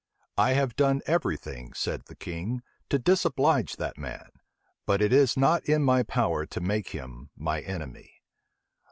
"I 0.39 0.53
have 0.53 0.75
done 0.75 1.01
every 1.05 1.37
thing," 1.37 1.73
said 1.73 2.05
the 2.07 2.15
king, 2.15 2.63
"to 2.89 2.97
disoblige 2.97 3.75
that 3.75 3.99
man; 3.99 4.29
but 4.87 4.99
it 4.99 5.13
is 5.13 5.37
not 5.37 5.63
in 5.69 5.83
my 5.83 6.01
power 6.01 6.47
to 6.47 6.59
make 6.59 6.89
him 6.89 7.29
my 7.37 7.61
enemy." 7.61 8.11